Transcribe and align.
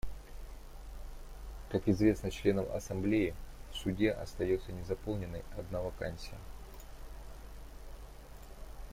Как 1.69 1.87
известно 1.87 2.31
членам 2.31 2.65
Ассамблеи, 2.73 3.35
в 3.71 3.75
Суде 3.75 4.09
остается 4.09 4.71
незаполненной 4.71 5.43
одна 5.59 5.79
вакансия. 5.79 6.39